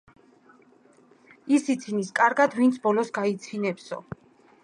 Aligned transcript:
„ის 1.57 1.69
იცინის 1.73 2.09
კარგად, 2.21 2.57
ვინც 2.61 2.81
ბოლოს 2.87 3.15
გაიცინებსო.“ 3.19 4.01